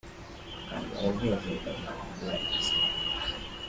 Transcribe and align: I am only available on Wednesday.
I 0.71 0.77
am 0.79 0.91
only 0.97 1.29
available 1.31 1.75
on 1.87 2.07
Wednesday. 2.25 2.89